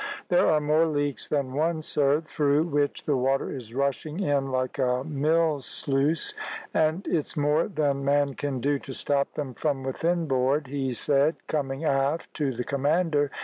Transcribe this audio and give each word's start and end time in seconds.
"There 0.29 0.47
are 0.47 0.59
more 0.59 0.87
leaks 0.87 1.27
than 1.27 1.53
one, 1.53 1.83
sir, 1.83 2.21
through 2.21 2.63
which 2.63 3.03
the 3.03 3.15
water 3.15 3.51
is 3.55 3.75
rushing 3.75 4.19
in 4.19 4.51
like 4.51 4.79
a 4.79 5.03
mill 5.03 5.59
sluice; 5.61 6.33
and 6.73 7.05
it's 7.07 7.37
more 7.37 7.67
than 7.67 8.03
man 8.03 8.33
can 8.33 8.61
do 8.61 8.79
to 8.79 8.95
stop 8.95 9.33
them 9.35 9.53
from 9.53 9.83
within 9.83 10.25
board," 10.25 10.65
he 10.65 10.91
said, 10.91 11.35
coming 11.45 11.85
aft 11.85 12.33
to 12.33 12.51
the 12.51 12.63
commander. 12.63 13.29